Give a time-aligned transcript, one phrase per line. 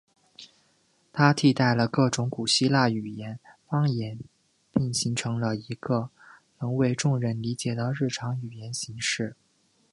[1.13, 3.23] 它替代了各种古希腊语
[3.67, 4.17] 方言
[4.73, 6.09] 并形成了一个
[6.57, 9.35] 能为众人理解的日常语言形式。